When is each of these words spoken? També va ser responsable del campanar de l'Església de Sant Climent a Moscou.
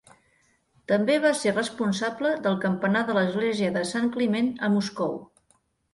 També 0.91 1.17
va 1.25 1.33
ser 1.41 1.53
responsable 1.57 2.31
del 2.47 2.57
campanar 2.63 3.03
de 3.11 3.19
l'Església 3.19 3.71
de 3.77 3.87
Sant 3.91 4.11
Climent 4.17 4.51
a 4.69 4.71
Moscou. 4.79 5.15